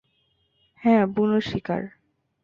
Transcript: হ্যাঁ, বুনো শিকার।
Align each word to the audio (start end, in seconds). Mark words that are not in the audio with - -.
হ্যাঁ, 0.83 1.03
বুনো 1.07 1.39
শিকার। 1.41 1.83